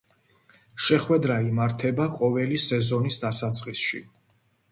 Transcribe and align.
შეხვედრა 0.85 1.35
იმართება 1.49 2.07
ყოველი 2.15 2.59
სეზონის 2.65 3.21
დასაწყისში. 3.27 4.01